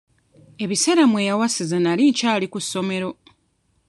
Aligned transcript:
Ebiseera 0.63 1.03
mmwe 1.07 1.21
yawasiza 1.29 1.75
nze 1.79 1.83
nali 1.83 2.03
nkyali 2.11 2.45
ku 2.53 2.59
ssomero. 2.63 3.09